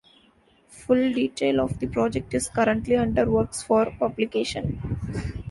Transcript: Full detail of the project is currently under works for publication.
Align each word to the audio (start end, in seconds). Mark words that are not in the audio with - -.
Full 0.69 1.13
detail 1.13 1.61
of 1.61 1.77
the 1.77 1.85
project 1.85 2.33
is 2.33 2.49
currently 2.49 2.95
under 2.95 3.29
works 3.29 3.61
for 3.61 3.85
publication. 3.99 4.81